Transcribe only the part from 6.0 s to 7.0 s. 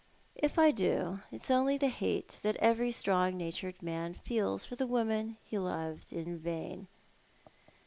in vain.